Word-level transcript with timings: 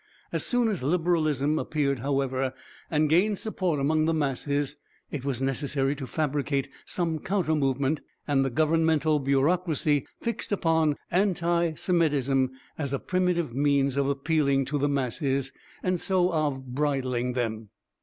As 0.31 0.43
soon 0.43 0.67
as 0.67 0.81
Liberalism 0.81 1.59
appeared, 1.59 1.99
however, 1.99 2.55
and 2.89 3.07
gained 3.07 3.37
support 3.37 3.79
among 3.79 4.05
the 4.05 4.15
masses, 4.15 4.77
it 5.11 5.23
was 5.23 5.43
necessary 5.43 5.95
to 5.95 6.07
fabricate 6.07 6.69
some 6.87 7.19
counter 7.19 7.53
movement, 7.53 8.01
and 8.27 8.43
the 8.43 8.49
governmental 8.49 9.19
bureaucracy 9.19 10.07
fixed 10.19 10.51
upon 10.51 10.95
anti 11.11 11.75
Semitism 11.75 12.49
as 12.79 12.93
a 12.93 12.97
primitive 12.99 13.53
means 13.53 13.95
of 13.95 14.09
appealing 14.09 14.65
to 14.65 14.79
the 14.79 14.89
masses, 14.89 15.53
and 15.83 16.01
so 16.01 16.31
of 16.33 16.65
bridling 16.73 17.33
them. 17.33 17.69